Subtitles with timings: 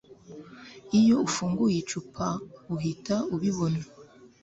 [0.99, 2.27] Iyo ufunguye icupa
[2.73, 3.81] uhita ubibona